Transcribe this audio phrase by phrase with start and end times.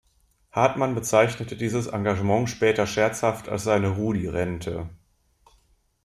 [0.51, 4.89] Hartmann bezeichnete dieses Engagement später scherzhaft als seine „Rudi-Rente“.